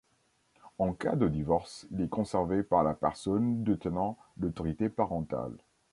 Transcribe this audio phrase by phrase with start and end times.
[0.79, 5.55] En cas de divorce, il est conservé par la personne détenant l'autorité parentale.